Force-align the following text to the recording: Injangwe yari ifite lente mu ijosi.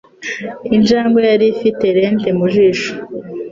Injangwe 0.75 1.19
yari 1.31 1.45
ifite 1.53 1.83
lente 1.97 2.27
mu 2.37 2.45
ijosi. 2.49 2.89